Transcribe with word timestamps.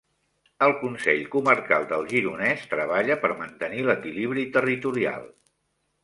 El 0.67 0.71
Consell 0.83 1.19
Comarcal 1.33 1.83
del 1.91 2.07
Gironès 2.13 2.63
treballa 2.71 3.17
per 3.25 3.31
mantenir 3.41 3.83
l'equilibri 3.89 4.47
territorial. 4.57 5.29